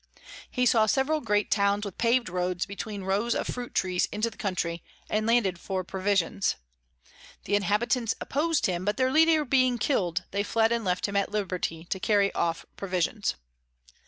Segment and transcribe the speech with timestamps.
[0.49, 4.37] He saw several great Towns with pav'd Roads between Rows of Fruit Trees into the
[4.37, 6.55] Country, and landed for Provisions.
[7.43, 11.29] The Inhabitants oppos'd him; but their Leader being kill'd, they fled and left him at
[11.29, 13.35] liberty to carry off Provisions.